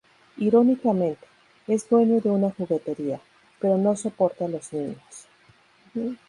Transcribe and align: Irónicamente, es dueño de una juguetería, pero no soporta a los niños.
Irónicamente, 0.37 1.27
es 1.67 1.87
dueño 1.87 2.19
de 2.21 2.31
una 2.31 2.49
juguetería, 2.49 3.21
pero 3.59 3.77
no 3.77 3.95
soporta 3.95 4.45
a 4.45 4.47
los 4.47 4.73
niños. 4.73 5.27